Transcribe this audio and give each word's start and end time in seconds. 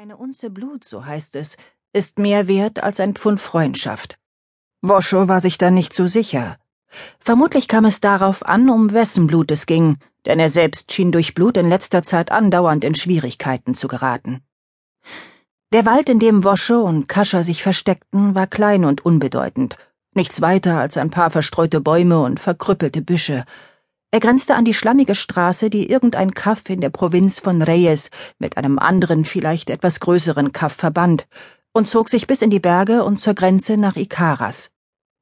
Eine 0.00 0.16
Unze 0.16 0.48
Blut, 0.48 0.84
so 0.84 1.06
heißt 1.06 1.34
es, 1.34 1.56
ist 1.92 2.20
mehr 2.20 2.46
wert 2.46 2.80
als 2.80 3.00
ein 3.00 3.16
Pfund 3.16 3.40
Freundschaft. 3.40 4.16
Woscho 4.80 5.26
war 5.26 5.40
sich 5.40 5.58
da 5.58 5.72
nicht 5.72 5.92
so 5.92 6.06
sicher. 6.06 6.56
Vermutlich 7.18 7.66
kam 7.66 7.84
es 7.84 7.98
darauf 7.98 8.46
an, 8.46 8.70
um 8.70 8.92
wessen 8.92 9.26
Blut 9.26 9.50
es 9.50 9.66
ging, 9.66 9.96
denn 10.24 10.38
er 10.38 10.50
selbst 10.50 10.92
schien 10.92 11.10
durch 11.10 11.34
Blut 11.34 11.56
in 11.56 11.68
letzter 11.68 12.04
Zeit 12.04 12.30
andauernd 12.30 12.84
in 12.84 12.94
Schwierigkeiten 12.94 13.74
zu 13.74 13.88
geraten. 13.88 14.44
Der 15.72 15.84
Wald, 15.84 16.08
in 16.08 16.20
dem 16.20 16.44
Woscho 16.44 16.80
und 16.80 17.08
Kascha 17.08 17.42
sich 17.42 17.64
versteckten, 17.64 18.36
war 18.36 18.46
klein 18.46 18.84
und 18.84 19.04
unbedeutend, 19.04 19.78
nichts 20.14 20.40
weiter 20.40 20.78
als 20.78 20.96
ein 20.96 21.10
paar 21.10 21.30
verstreute 21.30 21.80
Bäume 21.80 22.20
und 22.20 22.38
verkrüppelte 22.38 23.02
Büsche, 23.02 23.44
er 24.10 24.20
grenzte 24.20 24.54
an 24.54 24.64
die 24.64 24.74
schlammige 24.74 25.14
Straße, 25.14 25.68
die 25.68 25.90
irgendein 25.90 26.32
Kaff 26.32 26.70
in 26.70 26.80
der 26.80 26.88
Provinz 26.88 27.40
von 27.40 27.60
Reyes 27.60 28.10
mit 28.38 28.56
einem 28.56 28.78
anderen, 28.78 29.26
vielleicht 29.26 29.68
etwas 29.68 30.00
größeren 30.00 30.52
Kaff 30.52 30.72
verband, 30.72 31.26
und 31.72 31.88
zog 31.88 32.08
sich 32.08 32.26
bis 32.26 32.40
in 32.40 32.48
die 32.48 32.60
Berge 32.60 33.04
und 33.04 33.18
zur 33.18 33.34
Grenze 33.34 33.76
nach 33.76 33.96
Ikaras. 33.96 34.70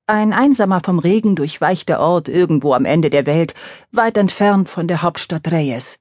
Ein 0.06 0.32
einsamer 0.32 0.80
vom 0.84 1.00
Regen 1.00 1.34
durchweichter 1.34 1.98
Ort 1.98 2.28
irgendwo 2.28 2.74
am 2.74 2.84
Ende 2.84 3.10
der 3.10 3.26
Welt, 3.26 3.54
weit 3.90 4.16
entfernt 4.16 4.68
von 4.68 4.86
der 4.86 5.02
Hauptstadt 5.02 5.50
Reyes. 5.50 5.98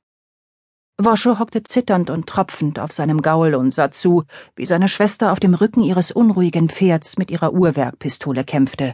Woscho 0.98 1.40
hockte 1.40 1.64
zitternd 1.64 2.12
und 2.12 2.28
tropfend 2.28 2.78
auf 2.78 2.92
seinem 2.92 3.24
Gaul 3.24 3.56
und 3.56 3.72
sah 3.72 3.90
zu, 3.90 4.24
wie 4.56 4.66
seine 4.68 4.90
Schwester 4.90 5.32
auf 5.32 5.40
dem 5.40 5.56
Rücken 5.56 5.82
ihres 5.82 6.12
unruhigen 6.12 6.70
Pferds 6.70 7.18
mit 7.18 7.32
ihrer 7.32 7.52
Uhrwerkpistole 7.52 8.44
kämpfte. 8.44 8.94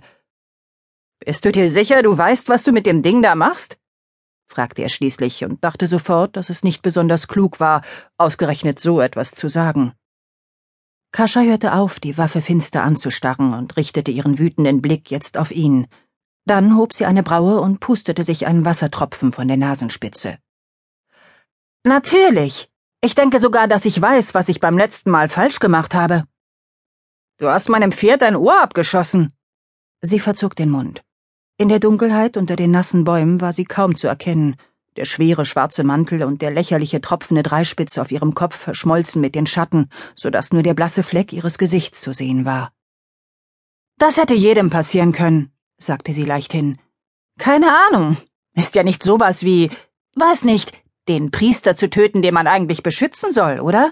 Bist 1.20 1.43
du 1.43 1.51
dir 1.51 1.70
sicher, 1.70 2.01
du 2.01 2.17
weißt, 2.17 2.48
was 2.48 2.63
du 2.63 2.71
mit 2.71 2.85
dem 2.85 3.01
Ding 3.03 3.21
da 3.21 3.35
machst? 3.35 3.80
Fragte 4.51 4.83
er 4.83 4.89
schließlich 4.89 5.43
und 5.43 5.63
dachte 5.63 5.87
sofort, 5.87 6.35
dass 6.35 6.49
es 6.49 6.63
nicht 6.63 6.81
besonders 6.81 7.27
klug 7.27 7.59
war, 7.59 7.81
ausgerechnet 8.17 8.79
so 8.79 9.01
etwas 9.01 9.31
zu 9.31 9.47
sagen. 9.47 9.93
Kascha 11.11 11.41
hörte 11.41 11.73
auf, 11.73 11.99
die 11.99 12.17
Waffe 12.17 12.41
finster 12.41 12.83
anzustarren 12.83 13.53
und 13.53 13.76
richtete 13.76 14.11
ihren 14.11 14.37
wütenden 14.39 14.81
Blick 14.81 15.09
jetzt 15.11 15.37
auf 15.37 15.51
ihn. 15.51 15.87
Dann 16.45 16.77
hob 16.77 16.93
sie 16.93 17.05
eine 17.05 17.23
Braue 17.23 17.59
und 17.59 17.79
pustete 17.79 18.23
sich 18.23 18.48
einen 18.48 18.65
Wassertropfen 18.65 19.31
von 19.31 19.48
der 19.48 19.57
Nasenspitze. 19.57 20.37
Natürlich. 21.83 22.70
Ich 23.01 23.15
denke 23.15 23.39
sogar, 23.39 23.67
dass 23.67 23.85
ich 23.85 23.99
weiß, 23.99 24.35
was 24.35 24.48
ich 24.48 24.59
beim 24.59 24.77
letzten 24.77 25.09
Mal 25.09 25.27
falsch 25.27 25.59
gemacht 25.59 25.95
habe. 25.95 26.26
Du 27.37 27.49
hast 27.49 27.70
meinem 27.70 27.91
Pferd 27.91 28.21
ein 28.21 28.35
Ohr 28.35 28.61
abgeschossen. 28.61 29.33
Sie 30.01 30.20
verzog 30.20 30.55
den 30.55 30.70
Mund. 30.70 31.04
In 31.62 31.70
der 31.70 31.79
Dunkelheit 31.79 32.37
unter 32.37 32.55
den 32.55 32.71
nassen 32.71 33.04
Bäumen 33.04 33.40
war 33.40 33.54
sie 33.54 33.65
kaum 33.65 33.93
zu 33.93 34.07
erkennen. 34.07 34.55
Der 34.95 35.05
schwere 35.05 35.45
schwarze 35.45 35.84
Mantel 35.84 36.23
und 36.23 36.41
der 36.41 36.49
lächerliche 36.49 37.01
tropfende 37.01 37.43
Dreispitz 37.43 37.99
auf 37.99 38.12
ihrem 38.12 38.34
Kopf 38.34 38.55
verschmolzen 38.57 39.21
mit 39.21 39.35
den 39.35 39.45
Schatten, 39.45 39.87
so 40.15 40.32
dass 40.32 40.51
nur 40.51 40.63
der 40.63 40.73
blasse 40.73 41.04
Fleck 41.04 41.32
ihres 41.32 41.59
Gesichts 41.59 42.01
zu 42.01 42.13
sehen 42.13 42.45
war. 42.45 42.71
Das 43.99 44.17
hätte 44.17 44.34
jedem 44.34 44.71
passieren 44.71 45.12
können, 45.12 45.51
sagte 45.77 46.13
sie 46.13 46.26
leichthin. 46.26 46.79
Keine 47.37 47.67
Ahnung. 47.87 48.17
Ist 48.55 48.73
ja 48.73 48.82
nicht 48.82 49.04
sowas 49.04 49.43
wie, 49.43 49.70
weiß 50.15 50.45
nicht, 50.45 50.82
den 51.07 51.29
Priester 51.29 51.76
zu 51.76 51.91
töten, 51.91 52.23
den 52.23 52.34
man 52.34 52.48
eigentlich 52.48 52.82
beschützen 52.82 53.32
soll, 53.32 53.59
oder? 53.59 53.91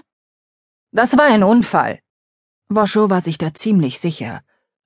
Das 0.90 1.16
war 1.16 1.26
ein 1.26 1.44
Unfall. 1.44 2.00
Woscho 2.68 3.10
war 3.10 3.20
sich 3.20 3.38
da 3.38 3.54
ziemlich 3.54 4.00
sicher. 4.00 4.42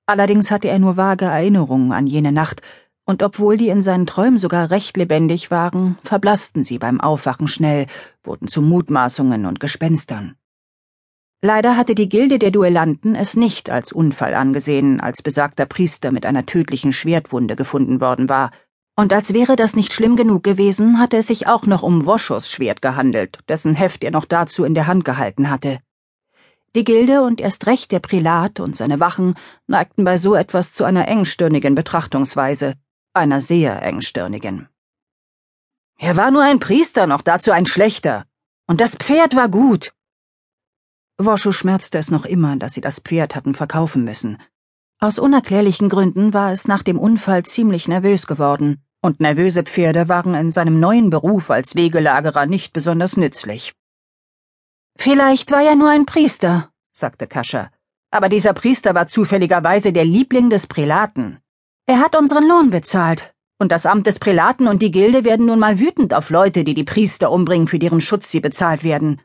Allerdings 0.07 0.51
hatte 0.51 0.67
er 0.67 0.79
nur 0.79 0.97
vage 0.97 1.25
Erinnerungen 1.25 1.91
an 1.91 2.07
jene 2.07 2.31
Nacht, 2.31 2.61
und 3.05 3.21
obwohl 3.21 3.57
die 3.57 3.69
in 3.69 3.81
seinen 3.81 4.07
Träumen 4.07 4.37
sogar 4.39 4.71
recht 4.71 4.97
lebendig 4.97 5.51
waren, 5.51 5.97
verblassten 6.03 6.63
sie 6.63 6.79
beim 6.79 6.99
Aufwachen 6.99 7.47
schnell, 7.47 7.87
wurden 8.23 8.47
zu 8.47 8.61
Mutmaßungen 8.61 9.45
und 9.45 9.59
Gespenstern. 9.59 10.35
Leider 11.41 11.77
hatte 11.77 11.93
die 11.93 12.09
Gilde 12.09 12.39
der 12.39 12.49
Duellanten 12.49 13.13
es 13.13 13.35
nicht 13.35 13.69
als 13.69 13.91
Unfall 13.91 14.33
angesehen, 14.33 14.99
als 14.99 15.21
besagter 15.21 15.67
Priester 15.67 16.11
mit 16.11 16.25
einer 16.25 16.47
tödlichen 16.47 16.93
Schwertwunde 16.93 17.55
gefunden 17.55 18.01
worden 18.01 18.29
war, 18.29 18.51
und 18.97 19.11
als 19.11 19.33
wäre 19.33 19.57
das 19.57 19.75
nicht 19.75 19.91
schlimm 19.91 20.15
genug 20.15 20.43
gewesen, 20.43 20.99
hatte 20.99 21.17
es 21.17 21.27
sich 21.27 21.47
auch 21.47 21.65
noch 21.65 21.83
um 21.83 22.05
Woschos 22.05 22.49
Schwert 22.49 22.81
gehandelt, 22.81 23.39
dessen 23.49 23.73
Heft 23.73 24.03
er 24.03 24.11
noch 24.11 24.25
dazu 24.25 24.63
in 24.63 24.73
der 24.73 24.87
Hand 24.87 25.03
gehalten 25.03 25.49
hatte. 25.49 25.79
Die 26.75 26.83
Gilde 26.83 27.21
und 27.21 27.39
erst 27.39 27.67
recht 27.67 27.93
der 27.93 28.01
Prälat 28.01 28.59
und 28.59 28.75
seine 28.75 28.99
Wachen 28.99 29.35
neigten 29.65 30.03
bei 30.03 30.17
so 30.17 30.35
etwas 30.35 30.73
zu 30.73 30.83
einer 30.83 31.07
engstirnigen 31.07 31.73
Betrachtungsweise, 31.73 32.73
einer 33.13 33.39
sehr 33.39 33.81
engstirnigen. 33.81 34.67
Er 35.97 36.17
war 36.17 36.31
nur 36.31 36.43
ein 36.43 36.59
Priester, 36.59 37.07
noch 37.07 37.21
dazu 37.21 37.53
ein 37.53 37.65
schlechter. 37.65 38.25
Und 38.67 38.81
das 38.81 38.95
Pferd 38.95 39.37
war 39.37 39.47
gut. 39.47 39.93
Woscho 41.17 41.53
schmerzte 41.53 41.97
es 41.97 42.11
noch 42.11 42.25
immer, 42.25 42.57
dass 42.57 42.73
sie 42.73 42.81
das 42.81 42.99
Pferd 42.99 43.35
hatten 43.35 43.53
verkaufen 43.53 44.03
müssen. 44.03 44.37
Aus 44.99 45.17
unerklärlichen 45.17 45.87
Gründen 45.87 46.33
war 46.33 46.51
es 46.51 46.67
nach 46.67 46.83
dem 46.83 46.99
Unfall 46.99 47.43
ziemlich 47.43 47.87
nervös 47.87 48.27
geworden, 48.27 48.83
und 49.01 49.21
nervöse 49.21 49.63
Pferde 49.63 50.09
waren 50.09 50.35
in 50.35 50.51
seinem 50.51 50.81
neuen 50.81 51.09
Beruf 51.09 51.51
als 51.51 51.75
Wegelagerer 51.75 52.45
nicht 52.47 52.73
besonders 52.73 53.15
nützlich. 53.15 53.73
Vielleicht 54.97 55.51
war 55.51 55.61
er 55.61 55.75
nur 55.75 55.89
ein 55.89 56.05
Priester, 56.05 56.71
sagte 56.91 57.27
Kascha. 57.27 57.69
Aber 58.11 58.29
dieser 58.29 58.53
Priester 58.53 58.95
war 58.95 59.07
zufälligerweise 59.07 59.91
der 59.91 60.05
Liebling 60.05 60.49
des 60.49 60.67
Prälaten. 60.67 61.39
Er 61.85 61.99
hat 61.99 62.15
unseren 62.15 62.47
Lohn 62.47 62.69
bezahlt. 62.69 63.33
Und 63.57 63.71
das 63.71 63.85
Amt 63.85 64.05
des 64.07 64.19
Prälaten 64.19 64.67
und 64.67 64.81
die 64.81 64.91
Gilde 64.91 65.23
werden 65.23 65.45
nun 65.45 65.59
mal 65.59 65.79
wütend 65.79 66.13
auf 66.13 66.29
Leute, 66.29 66.63
die 66.63 66.73
die 66.73 66.83
Priester 66.83 67.31
umbringen, 67.31 67.67
für 67.67 67.79
deren 67.79 68.01
Schutz 68.01 68.29
sie 68.29 68.41
bezahlt 68.41 68.83
werden. 68.83 69.21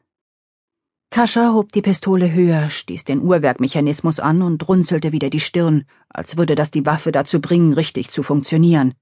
Kascha 1.10 1.52
hob 1.52 1.72
die 1.72 1.82
Pistole 1.82 2.32
höher, 2.32 2.70
stieß 2.70 3.04
den 3.04 3.20
Uhrwerkmechanismus 3.20 4.20
an 4.20 4.42
und 4.42 4.68
runzelte 4.68 5.10
wieder 5.10 5.30
die 5.30 5.40
Stirn, 5.40 5.84
als 6.08 6.36
würde 6.36 6.54
das 6.54 6.70
die 6.70 6.86
Waffe 6.86 7.10
dazu 7.10 7.40
bringen, 7.40 7.72
richtig 7.72 8.10
zu 8.10 8.22
funktionieren. 8.22 8.94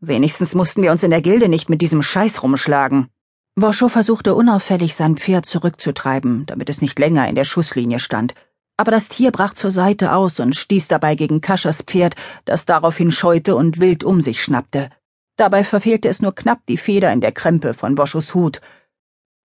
Wenigstens 0.00 0.56
mussten 0.56 0.82
wir 0.82 0.90
uns 0.90 1.04
in 1.04 1.12
der 1.12 1.22
Gilde 1.22 1.48
nicht 1.48 1.70
mit 1.70 1.80
diesem 1.80 2.02
Scheiß 2.02 2.42
rumschlagen. 2.42 3.08
Woscho 3.54 3.88
versuchte 3.88 4.34
unauffällig 4.34 4.94
sein 4.94 5.16
Pferd 5.16 5.44
zurückzutreiben, 5.44 6.46
damit 6.46 6.70
es 6.70 6.80
nicht 6.80 6.98
länger 6.98 7.28
in 7.28 7.34
der 7.34 7.44
Schusslinie 7.44 7.98
stand. 7.98 8.34
Aber 8.78 8.90
das 8.90 9.10
Tier 9.10 9.30
brach 9.30 9.52
zur 9.52 9.70
Seite 9.70 10.14
aus 10.14 10.40
und 10.40 10.56
stieß 10.56 10.88
dabei 10.88 11.14
gegen 11.14 11.42
Kaschas 11.42 11.82
Pferd, 11.82 12.14
das 12.46 12.64
daraufhin 12.64 13.10
scheute 13.10 13.54
und 13.54 13.78
wild 13.78 14.04
um 14.04 14.22
sich 14.22 14.42
schnappte. 14.42 14.88
Dabei 15.36 15.64
verfehlte 15.64 16.08
es 16.08 16.22
nur 16.22 16.34
knapp 16.34 16.64
die 16.66 16.78
Feder 16.78 17.12
in 17.12 17.20
der 17.20 17.32
Krempe 17.32 17.74
von 17.74 17.98
Woschos 17.98 18.34
Hut. 18.34 18.62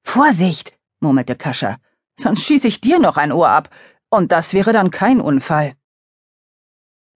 Vorsicht, 0.03 0.78
murmelte 1.01 1.35
Kascha, 1.35 1.78
sonst 2.17 2.44
schieß 2.44 2.63
ich 2.63 2.79
dir 2.79 3.00
noch 3.00 3.17
ein 3.17 3.34
Ohr 3.34 3.50
ab, 3.50 3.69
und 4.09 4.31
das 4.31 4.53
wäre 4.53 4.72
dann 4.72 4.90
kein 4.90 5.19
Unfall. 5.19 5.75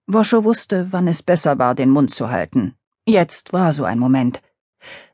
Woscho 0.06 0.44
wusste, 0.44 0.88
wann 0.90 1.08
es 1.08 1.22
besser 1.22 1.58
war, 1.58 1.74
den 1.74 1.88
Mund 1.88 2.10
zu 2.10 2.28
halten. 2.28 2.74
Jetzt 3.06 3.54
war 3.54 3.72
so 3.72 3.84
ein 3.84 3.98
Moment. 3.98 4.42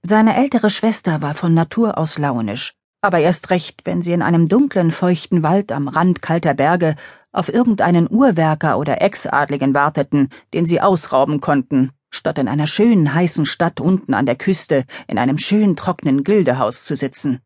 Seine 0.02 0.36
ältere 0.36 0.70
Schwester 0.70 1.22
war 1.22 1.34
von 1.34 1.54
Natur 1.54 1.98
aus 1.98 2.18
launisch, 2.18 2.74
aber 3.00 3.20
erst 3.20 3.50
recht, 3.50 3.82
wenn 3.84 4.02
sie 4.02 4.12
in 4.12 4.22
einem 4.22 4.48
dunklen, 4.48 4.90
feuchten 4.90 5.42
Wald 5.42 5.72
am 5.72 5.88
Rand 5.88 6.22
kalter 6.22 6.54
Berge 6.54 6.96
auf 7.32 7.48
irgendeinen 7.48 8.08
Uhrwerker 8.10 8.78
oder 8.78 9.00
Exadligen 9.02 9.74
warteten, 9.74 10.30
den 10.52 10.66
sie 10.66 10.80
ausrauben 10.80 11.40
konnten, 11.40 11.92
statt 12.10 12.38
in 12.38 12.48
einer 12.48 12.66
schönen, 12.66 13.14
heißen 13.14 13.46
Stadt 13.46 13.80
unten 13.80 14.14
an 14.14 14.26
der 14.26 14.36
Küste 14.36 14.84
in 15.06 15.18
einem 15.18 15.38
schön 15.38 15.76
trockenen 15.76 16.24
Gildehaus 16.24 16.84
zu 16.84 16.96
sitzen. 16.96 17.40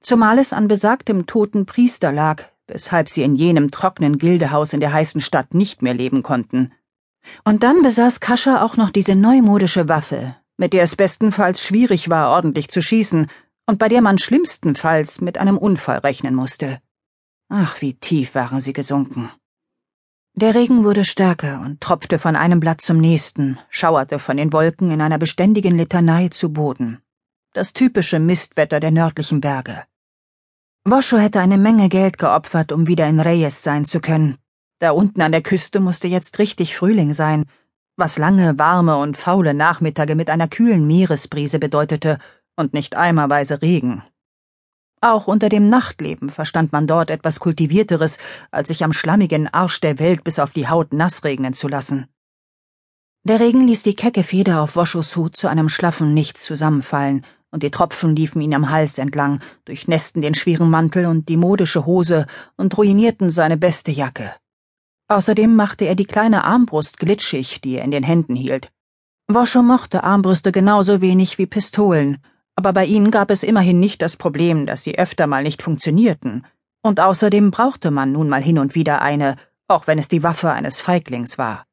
Zumal 0.00 0.38
es 0.38 0.52
an 0.52 0.68
besagtem 0.68 1.26
toten 1.26 1.66
Priester 1.66 2.10
lag, 2.10 2.44
weshalb 2.66 3.08
sie 3.08 3.22
in 3.22 3.34
jenem 3.34 3.70
trockenen 3.70 4.16
Gildehaus 4.16 4.72
in 4.72 4.80
der 4.80 4.92
heißen 4.92 5.20
Stadt 5.20 5.52
nicht 5.52 5.82
mehr 5.82 5.92
leben 5.92 6.22
konnten. 6.22 6.72
Und 7.44 7.62
dann 7.62 7.82
besaß 7.82 8.20
Kascha 8.20 8.64
auch 8.64 8.78
noch 8.78 8.88
diese 8.88 9.14
neumodische 9.14 9.90
Waffe, 9.90 10.36
mit 10.60 10.74
der 10.74 10.82
es 10.82 10.94
bestenfalls 10.94 11.64
schwierig 11.64 12.10
war, 12.10 12.32
ordentlich 12.32 12.68
zu 12.68 12.82
schießen, 12.82 13.28
und 13.66 13.78
bei 13.78 13.88
der 13.88 14.02
man 14.02 14.18
schlimmstenfalls 14.18 15.22
mit 15.22 15.38
einem 15.38 15.56
Unfall 15.56 15.98
rechnen 15.98 16.34
musste. 16.34 16.80
Ach, 17.48 17.80
wie 17.80 17.94
tief 17.94 18.34
waren 18.34 18.60
sie 18.60 18.74
gesunken. 18.74 19.30
Der 20.34 20.54
Regen 20.54 20.84
wurde 20.84 21.06
stärker 21.06 21.62
und 21.62 21.80
tropfte 21.80 22.18
von 22.18 22.36
einem 22.36 22.60
Blatt 22.60 22.82
zum 22.82 22.98
nächsten, 22.98 23.58
schauerte 23.70 24.18
von 24.18 24.36
den 24.36 24.52
Wolken 24.52 24.90
in 24.90 25.00
einer 25.00 25.16
beständigen 25.16 25.78
Litanei 25.78 26.28
zu 26.28 26.52
Boden. 26.52 27.00
Das 27.54 27.72
typische 27.72 28.18
Mistwetter 28.18 28.80
der 28.80 28.90
nördlichen 28.90 29.40
Berge. 29.40 29.84
Woscho 30.84 31.16
hätte 31.16 31.40
eine 31.40 31.56
Menge 31.56 31.88
Geld 31.88 32.18
geopfert, 32.18 32.70
um 32.70 32.86
wieder 32.86 33.08
in 33.08 33.18
Reyes 33.18 33.62
sein 33.62 33.86
zu 33.86 33.98
können. 34.00 34.36
Da 34.78 34.90
unten 34.90 35.22
an 35.22 35.32
der 35.32 35.42
Küste 35.42 35.80
musste 35.80 36.06
jetzt 36.06 36.38
richtig 36.38 36.76
Frühling 36.76 37.14
sein, 37.14 37.46
was 38.00 38.18
lange, 38.18 38.58
warme 38.58 38.96
und 38.96 39.16
faule 39.16 39.54
Nachmittage 39.54 40.16
mit 40.16 40.28
einer 40.30 40.48
kühlen 40.48 40.86
Meeresbrise 40.86 41.60
bedeutete 41.60 42.18
und 42.56 42.74
nicht 42.74 42.96
eimerweise 42.96 43.62
Regen. 43.62 44.02
Auch 45.02 45.28
unter 45.28 45.48
dem 45.48 45.68
Nachtleben 45.68 46.28
verstand 46.28 46.72
man 46.72 46.86
dort 46.86 47.10
etwas 47.10 47.40
Kultivierteres, 47.40 48.18
als 48.50 48.68
sich 48.68 48.82
am 48.82 48.92
schlammigen 48.92 49.46
Arsch 49.46 49.80
der 49.80 49.98
Welt 49.98 50.24
bis 50.24 50.38
auf 50.38 50.52
die 50.52 50.68
Haut 50.68 50.92
nass 50.92 51.24
regnen 51.24 51.54
zu 51.54 51.68
lassen. 51.68 52.08
Der 53.22 53.38
Regen 53.38 53.66
ließ 53.66 53.82
die 53.82 53.94
kecke 53.94 54.22
Feder 54.22 54.62
auf 54.62 54.76
Woschos 54.76 55.14
Hut 55.16 55.36
zu 55.36 55.48
einem 55.48 55.68
schlaffen 55.68 56.12
Nichts 56.12 56.42
zusammenfallen, 56.44 57.24
und 57.50 57.62
die 57.62 57.70
Tropfen 57.70 58.16
liefen 58.16 58.40
ihm 58.40 58.52
am 58.52 58.70
Hals 58.70 58.98
entlang, 58.98 59.40
durchnässten 59.64 60.22
den 60.22 60.34
schweren 60.34 60.70
Mantel 60.70 61.06
und 61.06 61.28
die 61.28 61.36
modische 61.36 61.84
Hose 61.84 62.26
und 62.56 62.76
ruinierten 62.76 63.30
seine 63.30 63.56
beste 63.56 63.90
Jacke. 63.90 64.34
Außerdem 65.10 65.56
machte 65.56 65.86
er 65.86 65.96
die 65.96 66.06
kleine 66.06 66.44
Armbrust 66.44 67.00
glitschig, 67.00 67.60
die 67.60 67.74
er 67.74 67.84
in 67.84 67.90
den 67.90 68.04
Händen 68.04 68.36
hielt. 68.36 68.70
Woscho 69.26 69.60
mochte 69.60 70.04
Armbrüste 70.04 70.52
genauso 70.52 71.00
wenig 71.00 71.36
wie 71.36 71.46
Pistolen, 71.46 72.18
aber 72.54 72.72
bei 72.72 72.84
ihnen 72.84 73.10
gab 73.10 73.32
es 73.32 73.42
immerhin 73.42 73.80
nicht 73.80 74.02
das 74.02 74.16
Problem, 74.16 74.66
dass 74.66 74.84
sie 74.84 74.98
öfter 75.00 75.26
mal 75.26 75.42
nicht 75.42 75.62
funktionierten. 75.62 76.46
Und 76.82 77.00
außerdem 77.00 77.50
brauchte 77.50 77.90
man 77.90 78.12
nun 78.12 78.28
mal 78.28 78.40
hin 78.40 78.60
und 78.60 78.76
wieder 78.76 79.02
eine, 79.02 79.34
auch 79.66 79.88
wenn 79.88 79.98
es 79.98 80.06
die 80.06 80.22
Waffe 80.22 80.52
eines 80.52 80.80
Feiglings 80.80 81.38
war. 81.38 81.64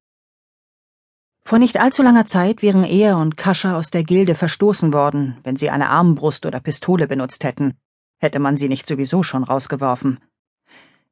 Vor 1.46 1.60
nicht 1.60 1.80
allzu 1.80 2.02
langer 2.02 2.26
Zeit 2.26 2.64
wären 2.64 2.84
er 2.84 3.18
und 3.18 3.38
Kascha 3.38 3.78
aus 3.78 3.92
der 3.92 4.04
Gilde 4.04 4.34
verstoßen 4.34 4.94
worden, 4.94 5.38
wenn 5.44 5.58
sie 5.58 5.70
eine 5.70 5.90
Armbrust 5.90 6.48
oder 6.48 6.60
Pistole 6.60 7.08
benutzt 7.08 7.44
hätten. 7.44 7.78
Hätte 8.18 8.40
man 8.40 8.58
sie 8.58 8.68
nicht 8.68 8.88
sowieso 8.88 9.22
schon 9.22 9.44
rausgeworfen. 9.44 10.20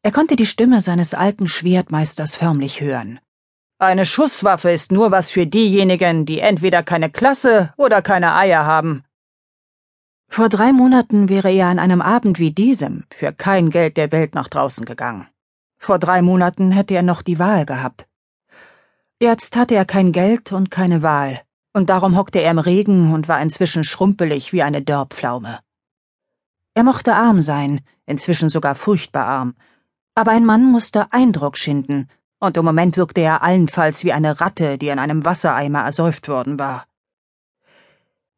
Er 0.05 0.11
konnte 0.11 0.35
die 0.35 0.45
Stimme 0.45 0.81
seines 0.81 1.15
alten 1.15 1.47
Schwertmeisters 1.47 2.35
förmlich 2.35 2.79
hören. 2.79 3.19
Eine 3.79 4.05
Schusswaffe 4.05 4.69
ist 4.69 4.91
nur 4.91 5.09
was 5.09 5.31
für 5.31 5.47
diejenigen, 5.47 6.27
die 6.27 6.41
entweder 6.41 6.83
keine 6.83 7.09
Klasse 7.09 7.73
oder 7.75 8.03
keine 8.03 8.35
Eier 8.35 8.65
haben. 8.67 9.03
Vor 10.29 10.47
drei 10.49 10.73
Monaten 10.73 11.27
wäre 11.27 11.51
er 11.51 11.69
an 11.69 11.79
einem 11.79 12.01
Abend 12.01 12.37
wie 12.37 12.51
diesem 12.51 13.05
für 13.09 13.33
kein 13.33 13.71
Geld 13.71 13.97
der 13.97 14.11
Welt 14.11 14.35
nach 14.35 14.47
draußen 14.47 14.85
gegangen. 14.85 15.25
Vor 15.79 15.97
drei 15.97 16.21
Monaten 16.21 16.71
hätte 16.71 16.93
er 16.93 17.01
noch 17.01 17.23
die 17.23 17.39
Wahl 17.39 17.65
gehabt. 17.65 18.07
Jetzt 19.19 19.55
hatte 19.55 19.73
er 19.73 19.85
kein 19.85 20.11
Geld 20.11 20.51
und 20.51 20.69
keine 20.69 21.01
Wahl, 21.01 21.41
und 21.73 21.89
darum 21.89 22.15
hockte 22.15 22.41
er 22.41 22.51
im 22.51 22.59
Regen 22.59 23.11
und 23.11 23.27
war 23.27 23.41
inzwischen 23.41 23.83
schrumpelig 23.83 24.53
wie 24.53 24.61
eine 24.61 24.83
Dörrpflaume. 24.83 25.61
Er 26.75 26.83
mochte 26.83 27.15
arm 27.15 27.41
sein, 27.41 27.81
inzwischen 28.05 28.49
sogar 28.49 28.75
furchtbar 28.75 29.25
arm, 29.25 29.55
aber 30.15 30.31
ein 30.31 30.45
Mann 30.45 30.63
musste 30.71 31.11
Eindruck 31.11 31.57
schinden, 31.57 32.07
und 32.39 32.57
im 32.57 32.65
Moment 32.65 32.97
wirkte 32.97 33.21
er 33.21 33.43
allenfalls 33.43 34.03
wie 34.03 34.13
eine 34.13 34.39
Ratte, 34.41 34.77
die 34.77 34.87
in 34.87 34.99
einem 34.99 35.25
Wassereimer 35.25 35.83
ersäuft 35.83 36.27
worden 36.27 36.57
war. 36.57 36.87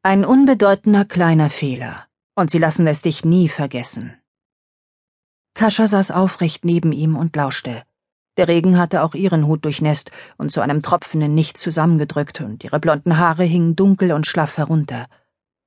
Ein 0.01 0.25
unbedeutender 0.25 1.05
kleiner 1.05 1.49
Fehler, 1.49 2.07
und 2.35 2.51
sie 2.51 2.59
lassen 2.59 2.87
es 2.87 3.01
dich 3.03 3.23
nie 3.25 3.47
vergessen. 3.47 4.17
Kascha 5.53 5.87
saß 5.87 6.11
aufrecht 6.11 6.65
neben 6.65 6.91
ihm 6.91 7.15
und 7.15 7.35
lauschte. 7.35 7.83
Der 8.37 8.47
Regen 8.47 8.77
hatte 8.77 9.01
auch 9.01 9.15
ihren 9.15 9.47
Hut 9.47 9.65
durchnässt 9.65 10.11
und 10.37 10.51
zu 10.51 10.61
einem 10.61 10.83
tropfenden 10.83 11.33
Nichts 11.33 11.61
zusammengedrückt, 11.61 12.41
und 12.41 12.63
ihre 12.63 12.79
blonden 12.79 13.17
Haare 13.17 13.43
hingen 13.43 13.75
dunkel 13.75 14.13
und 14.13 14.27
schlaff 14.27 14.57
herunter. 14.57 15.07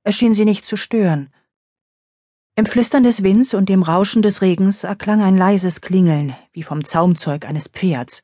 Es 0.03 0.15
schien 0.15 0.33
sie 0.33 0.45
nicht 0.45 0.65
zu 0.65 0.77
stören. 0.77 1.29
Im 2.55 2.65
Flüstern 2.65 3.03
des 3.03 3.23
Winds 3.23 3.53
und 3.53 3.69
dem 3.69 3.81
Rauschen 3.81 4.21
des 4.21 4.41
Regens 4.41 4.83
erklang 4.83 5.21
ein 5.21 5.37
leises 5.37 5.79
Klingeln, 5.79 6.35
wie 6.51 6.63
vom 6.63 6.83
Zaumzeug 6.83 7.45
eines 7.45 7.69
Pferds. 7.69 8.23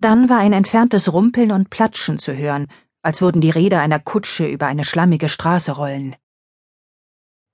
Dann 0.00 0.28
war 0.28 0.38
ein 0.38 0.52
entferntes 0.52 1.12
Rumpeln 1.12 1.50
und 1.50 1.70
Platschen 1.70 2.18
zu 2.18 2.36
hören, 2.36 2.68
als 3.02 3.20
würden 3.20 3.40
die 3.40 3.50
Räder 3.50 3.80
einer 3.80 3.98
Kutsche 3.98 4.46
über 4.46 4.66
eine 4.66 4.84
schlammige 4.84 5.28
Straße 5.28 5.72
rollen. 5.72 6.14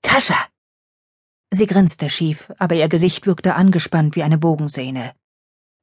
Kascha! 0.03 0.35
Sie 1.49 1.65
grinste 1.65 2.09
schief, 2.09 2.51
aber 2.59 2.75
ihr 2.75 2.87
Gesicht 2.87 3.25
wirkte 3.25 3.55
angespannt 3.55 4.15
wie 4.15 4.23
eine 4.23 4.37
Bogensehne. 4.37 5.13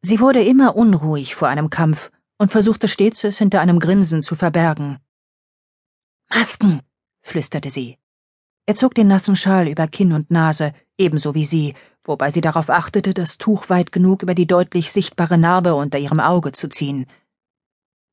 Sie 0.02 0.20
wurde 0.20 0.42
immer 0.42 0.76
unruhig 0.76 1.34
vor 1.34 1.48
einem 1.48 1.68
Kampf 1.68 2.10
und 2.38 2.52
versuchte 2.52 2.86
stets, 2.86 3.24
es 3.24 3.38
hinter 3.38 3.60
einem 3.60 3.80
Grinsen 3.80 4.22
zu 4.22 4.36
verbergen. 4.36 5.00
Masken, 6.30 6.82
flüsterte 7.22 7.70
sie. 7.70 7.98
Er 8.68 8.74
zog 8.74 8.94
den 8.94 9.08
nassen 9.08 9.34
Schal 9.34 9.66
über 9.66 9.88
Kinn 9.88 10.12
und 10.12 10.30
Nase, 10.30 10.74
ebenso 10.98 11.34
wie 11.34 11.46
sie, 11.46 11.72
wobei 12.04 12.28
sie 12.30 12.42
darauf 12.42 12.68
achtete, 12.68 13.14
das 13.14 13.38
Tuch 13.38 13.70
weit 13.70 13.92
genug 13.92 14.22
über 14.22 14.34
die 14.34 14.46
deutlich 14.46 14.92
sichtbare 14.92 15.38
Narbe 15.38 15.74
unter 15.74 15.98
ihrem 15.98 16.20
Auge 16.20 16.52
zu 16.52 16.68
ziehen. 16.68 17.06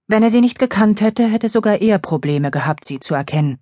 Wenn 0.08 0.24
er 0.24 0.30
sie 0.30 0.40
nicht 0.40 0.58
gekannt 0.58 1.02
hätte, 1.02 1.28
hätte 1.28 1.50
sogar 1.50 1.82
er 1.82 2.00
Probleme 2.00 2.52
gehabt, 2.52 2.86
sie 2.86 3.02
zu 3.02 3.16
erkennen. 3.16 3.60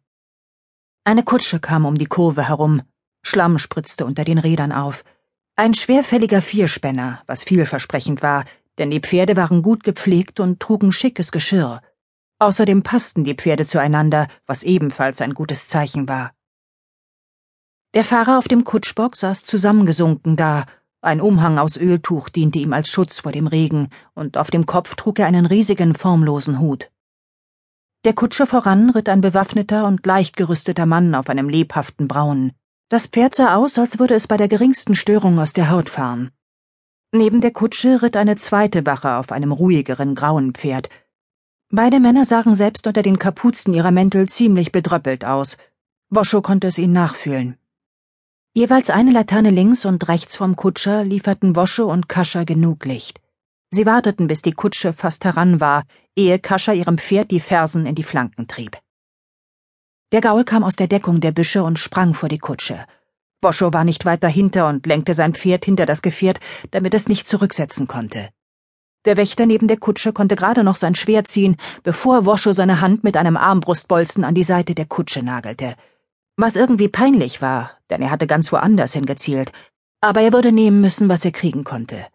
Eine 1.04 1.24
Kutsche 1.24 1.60
kam 1.60 1.86
um 1.86 1.98
die 1.98 2.06
Kurve 2.06 2.48
herum, 2.48 2.84
Schlamm 3.24 3.58
spritzte 3.58 4.06
unter 4.06 4.24
den 4.24 4.38
Rädern 4.38 4.72
auf, 4.72 5.04
ein 5.56 5.74
schwerfälliger 5.74 6.44
Vierspänner, 6.44 7.24
was 7.26 7.44
vielversprechend 7.44 8.22
war, 8.22 8.46
denn 8.78 8.92
die 8.92 9.00
Pferde 9.00 9.36
waren 9.36 9.64
gut 9.64 9.84
gepflegt 9.84 10.40
und 10.40 10.60
trugen 10.60 10.92
schickes 10.92 11.32
Geschirr. 11.32 11.82
Außerdem 12.38 12.84
passten 12.84 13.24
die 13.24 13.34
Pferde 13.34 13.66
zueinander, 13.66 14.28
was 14.46 14.62
ebenfalls 14.62 15.22
ein 15.22 15.34
gutes 15.34 15.66
Zeichen 15.68 16.08
war. 16.08 16.34
Der 17.94 18.04
Fahrer 18.04 18.40
auf 18.40 18.48
dem 18.48 18.64
Kutschbock 18.64 19.16
saß 19.16 19.44
zusammengesunken 19.44 20.36
da, 20.36 20.66
ein 21.02 21.22
Umhang 21.22 21.60
aus 21.60 21.78
Öltuch 21.78 22.30
diente 22.30 22.58
ihm 22.58 22.74
als 22.74 22.90
Schutz 22.90 23.20
vor 23.20 23.32
dem 23.32 23.46
Regen, 23.46 23.90
und 24.16 24.38
auf 24.38 24.50
dem 24.50 24.66
Kopf 24.66 24.96
trug 24.96 25.20
er 25.20 25.28
einen 25.28 25.46
riesigen, 25.46 25.94
formlosen 25.94 26.60
Hut. 26.60 26.90
Der 28.04 28.14
Kutsche 28.14 28.48
voran 28.48 28.90
ritt 28.90 29.10
ein 29.10 29.22
bewaffneter 29.22 29.86
und 29.86 30.06
leicht 30.06 30.38
gerüsteter 30.38 30.86
Mann 30.88 31.14
auf 31.14 31.30
einem 31.30 31.50
lebhaften 31.50 32.08
Braun. 32.08 32.54
Das 32.90 33.06
Pferd 33.06 33.36
sah 33.36 33.56
aus, 33.56 33.78
als 33.78 34.00
würde 34.00 34.16
es 34.16 34.28
bei 34.28 34.38
der 34.38 34.48
geringsten 34.48 34.96
Störung 34.96 35.38
aus 35.40 35.54
der 35.54 35.70
Haut 35.70 35.90
fahren. 35.90 36.32
Neben 37.12 37.42
der 37.42 37.52
Kutsche 37.52 38.02
ritt 38.02 38.18
eine 38.18 38.38
zweite 38.38 38.88
Wache 38.88 39.18
auf 39.18 39.32
einem 39.32 39.52
ruhigeren 39.52 40.16
grauen 40.16 40.54
Pferd. 40.54 40.90
Beide 41.70 42.00
Männer 42.00 42.26
sahen 42.26 42.56
selbst 42.56 42.88
unter 42.88 43.04
den 43.04 43.20
Kapuzen 43.20 43.74
ihrer 43.74 43.92
Mäntel 43.92 44.28
ziemlich 44.28 44.72
bedröppelt 44.72 45.26
aus. 45.26 45.58
Woscho 46.10 46.42
konnte 46.42 46.68
es 46.68 46.78
ihnen 46.78 46.94
nachfühlen. 46.94 47.58
Jeweils 48.56 48.92
eine 48.92 49.10
Laterne 49.10 49.50
links 49.50 49.84
und 49.84 50.08
rechts 50.08 50.36
vom 50.36 50.56
Kutscher 50.56 51.04
lieferten 51.04 51.56
Woscho 51.56 51.92
und 51.92 52.08
Kascha 52.08 52.44
genug 52.44 52.86
Licht. 52.86 53.20
Sie 53.72 53.88
warteten, 53.88 54.28
bis 54.28 54.44
die 54.44 54.52
Kutsche 54.52 54.94
fast 54.94 55.26
heran 55.26 55.60
war, 55.60 55.86
ehe 56.16 56.38
Kascha 56.38 56.72
ihrem 56.72 57.00
Pferd 57.00 57.32
die 57.32 57.40
Fersen 57.40 57.88
in 57.88 57.96
die 57.96 58.04
Flanken 58.04 58.48
trieb. 58.48 58.78
Der 60.12 60.22
Gaul 60.22 60.44
kam 60.44 60.64
aus 60.64 60.76
der 60.76 60.86
Deckung 60.86 61.20
der 61.20 61.32
Büsche 61.32 61.64
und 61.64 61.80
sprang 61.80 62.14
vor 62.14 62.30
die 62.30 62.38
Kutsche. 62.38 62.86
Boscho 63.42 63.74
war 63.74 63.84
nicht 63.84 64.06
weit 64.06 64.24
dahinter 64.24 64.68
und 64.68 64.86
lenkte 64.86 65.16
sein 65.16 65.34
Pferd 65.34 65.66
hinter 65.66 65.88
das 65.88 66.04
Gefährt, 66.04 66.40
damit 66.70 66.94
es 66.94 67.08
nicht 67.08 67.28
zurücksetzen 67.28 67.88
konnte. 67.88 68.30
Der 69.06 69.18
Wächter 69.18 69.48
neben 69.48 69.68
der 69.68 69.78
Kutsche 69.78 70.14
konnte 70.14 70.36
gerade 70.36 70.64
noch 70.64 70.76
sein 70.76 70.94
Schwert 70.94 71.28
ziehen, 71.28 71.58
bevor 71.82 72.28
Woscho 72.28 72.54
seine 72.54 72.82
Hand 72.82 73.04
mit 73.04 73.18
einem 73.18 73.36
Armbrustbolzen 73.36 74.24
an 74.24 74.36
die 74.36 74.44
Seite 74.44 74.76
der 74.76 74.86
Kutsche 74.86 75.24
nagelte. 75.24 75.76
Was 76.36 76.56
irgendwie 76.56 76.88
peinlich 76.88 77.42
war, 77.42 77.72
denn 77.90 78.02
er 78.02 78.10
hatte 78.10 78.26
ganz 78.26 78.52
woanders 78.52 78.94
hingezielt, 78.94 79.52
aber 80.02 80.22
er 80.22 80.34
würde 80.34 80.52
nehmen 80.52 80.82
müssen, 80.82 81.08
was 81.08 81.24
er 81.24 81.32
kriegen 81.32 81.64
konnte. 81.64 82.08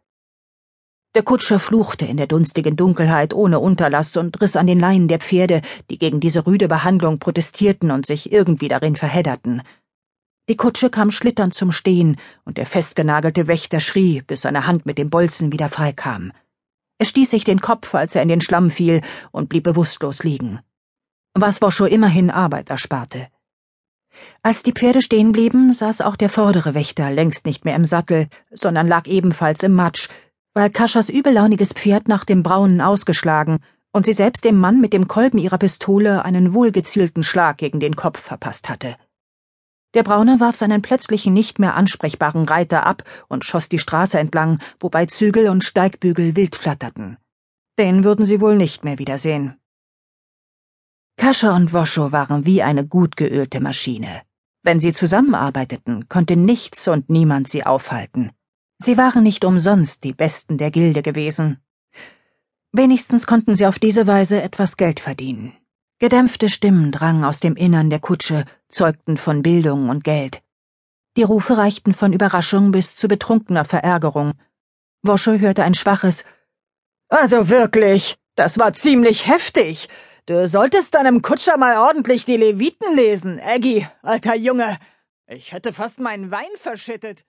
Der 1.14 1.22
Kutscher 1.22 1.58
fluchte 1.58 2.04
in 2.04 2.16
der 2.16 2.26
dunstigen 2.26 2.76
Dunkelheit 2.76 3.32
ohne 3.32 3.60
Unterlass 3.60 4.16
und 4.16 4.40
riss 4.40 4.56
an 4.56 4.66
den 4.66 4.78
Leinen 4.78 5.08
der 5.08 5.20
Pferde, 5.20 5.62
die 5.90 5.98
gegen 5.98 6.20
diese 6.20 6.46
rüde 6.46 6.68
Behandlung 6.68 7.18
protestierten 7.18 7.90
und 7.90 8.06
sich 8.06 8.30
irgendwie 8.30 8.68
darin 8.68 8.94
verhedderten. 8.94 9.62
Die 10.48 10.56
Kutsche 10.56 10.90
kam 10.90 11.10
schlitternd 11.10 11.54
zum 11.54 11.72
Stehen, 11.72 12.16
und 12.44 12.58
der 12.58 12.66
festgenagelte 12.66 13.46
Wächter 13.46 13.80
schrie, 13.80 14.22
bis 14.22 14.42
seine 14.42 14.66
Hand 14.66 14.84
mit 14.84 14.98
dem 14.98 15.10
Bolzen 15.10 15.52
wieder 15.52 15.68
freikam. 15.68 16.32
Er 16.98 17.06
stieß 17.06 17.30
sich 17.30 17.44
den 17.44 17.60
Kopf, 17.60 17.94
als 17.94 18.14
er 18.14 18.22
in 18.22 18.28
den 18.28 18.40
Schlamm 18.40 18.70
fiel, 18.70 19.00
und 19.30 19.48
blieb 19.48 19.64
bewusstlos 19.64 20.24
liegen. 20.24 20.60
Was 21.34 21.62
Woscho 21.62 21.84
immerhin 21.84 22.30
Arbeit 22.30 22.70
ersparte. 22.70 23.28
Als 24.42 24.62
die 24.62 24.72
Pferde 24.72 25.02
stehen 25.02 25.32
blieben, 25.32 25.72
saß 25.72 26.00
auch 26.00 26.16
der 26.16 26.28
vordere 26.28 26.74
Wächter 26.74 27.10
längst 27.10 27.46
nicht 27.46 27.64
mehr 27.64 27.76
im 27.76 27.84
Sattel, 27.84 28.28
sondern 28.50 28.86
lag 28.86 29.06
ebenfalls 29.06 29.62
im 29.62 29.74
Matsch, 29.74 30.08
weil 30.54 30.70
Kaschas 30.70 31.08
übellauniges 31.08 31.72
Pferd 31.72 32.08
nach 32.08 32.24
dem 32.24 32.42
Braunen 32.42 32.80
ausgeschlagen 32.80 33.58
und 33.92 34.06
sie 34.06 34.12
selbst 34.12 34.44
dem 34.44 34.58
Mann 34.58 34.80
mit 34.80 34.92
dem 34.92 35.08
Kolben 35.08 35.38
ihrer 35.38 35.58
Pistole 35.58 36.24
einen 36.24 36.52
wohlgezielten 36.52 37.22
Schlag 37.22 37.58
gegen 37.58 37.80
den 37.80 37.96
Kopf 37.96 38.20
verpasst 38.20 38.68
hatte. 38.68 38.96
Der 39.94 40.02
Braune 40.02 40.38
warf 40.38 40.56
seinen 40.56 40.82
plötzlichen 40.82 41.32
nicht 41.32 41.58
mehr 41.58 41.74
ansprechbaren 41.74 42.44
Reiter 42.44 42.86
ab 42.86 43.04
und 43.28 43.44
schoss 43.44 43.68
die 43.68 43.78
Straße 43.78 44.18
entlang, 44.18 44.58
wobei 44.80 45.06
Zügel 45.06 45.48
und 45.48 45.64
Steigbügel 45.64 46.36
wild 46.36 46.56
flatterten. 46.56 47.16
Den 47.78 48.04
würden 48.04 48.26
sie 48.26 48.40
wohl 48.40 48.56
nicht 48.56 48.84
mehr 48.84 48.98
wiedersehen. 48.98 49.56
Kascha 51.18 51.54
und 51.54 51.72
Woscho 51.72 52.12
waren 52.12 52.46
wie 52.46 52.62
eine 52.62 52.86
gut 52.86 53.16
geölte 53.16 53.60
Maschine. 53.60 54.22
Wenn 54.62 54.78
sie 54.78 54.92
zusammenarbeiteten, 54.92 56.08
konnte 56.08 56.36
nichts 56.36 56.86
und 56.86 57.10
niemand 57.10 57.48
sie 57.48 57.66
aufhalten. 57.66 58.30
Sie 58.78 58.96
waren 58.96 59.24
nicht 59.24 59.44
umsonst 59.44 60.04
die 60.04 60.12
Besten 60.12 60.58
der 60.58 60.70
Gilde 60.70 61.02
gewesen. 61.02 61.58
Wenigstens 62.70 63.26
konnten 63.26 63.56
sie 63.56 63.66
auf 63.66 63.80
diese 63.80 64.06
Weise 64.06 64.40
etwas 64.40 64.76
Geld 64.76 65.00
verdienen. 65.00 65.54
Gedämpfte 65.98 66.48
Stimmen 66.48 66.92
drangen 66.92 67.24
aus 67.24 67.40
dem 67.40 67.56
Innern 67.56 67.90
der 67.90 67.98
Kutsche, 67.98 68.44
zeugten 68.68 69.16
von 69.16 69.42
Bildung 69.42 69.88
und 69.88 70.04
Geld. 70.04 70.44
Die 71.16 71.24
Rufe 71.24 71.56
reichten 71.58 71.94
von 71.94 72.12
Überraschung 72.12 72.70
bis 72.70 72.94
zu 72.94 73.08
betrunkener 73.08 73.64
Verärgerung. 73.64 74.34
Wosche 75.02 75.40
hörte 75.40 75.64
ein 75.64 75.74
schwaches 75.74 76.24
Also 77.08 77.48
wirklich, 77.48 78.18
das 78.36 78.60
war 78.60 78.72
ziemlich 78.72 79.26
heftig. 79.26 79.88
Du 80.28 80.46
solltest 80.46 80.94
deinem 80.94 81.22
Kutscher 81.22 81.56
mal 81.56 81.78
ordentlich 81.78 82.26
die 82.26 82.36
Leviten 82.36 82.94
lesen, 82.94 83.40
Aggie, 83.40 83.86
alter 84.02 84.34
Junge. 84.34 84.76
Ich 85.26 85.52
hätte 85.52 85.72
fast 85.72 86.00
meinen 86.00 86.30
Wein 86.30 86.50
verschüttet. 86.56 87.24